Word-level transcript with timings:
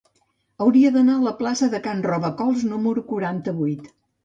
Hauria 0.63 0.91
d'anar 0.95 1.17
a 1.17 1.25
la 1.25 1.33
plaça 1.43 1.69
de 1.75 1.83
Can 1.89 2.03
Robacols 2.09 2.65
número 2.73 3.07
quaranta-vuit. 3.13 3.89